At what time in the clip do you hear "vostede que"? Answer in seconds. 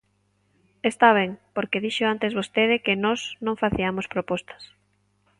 2.39-3.01